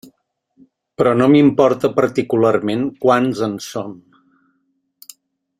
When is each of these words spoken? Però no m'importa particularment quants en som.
Però 1.01 1.11
no 1.19 1.27
m'importa 1.33 1.93
particularment 1.99 2.83
quants 3.05 3.45
en 3.49 3.55
som. 3.71 3.95